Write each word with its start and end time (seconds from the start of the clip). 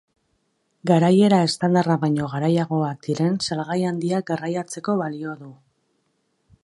Garaiera 0.91 1.41
estandarra 1.49 1.97
baino 2.05 2.29
garaiagoak 2.31 3.03
diren 3.09 3.37
salgai 3.49 3.77
handiak 3.91 4.27
garraiatzeko 4.33 4.97
balio 5.03 5.37
du. 5.43 5.55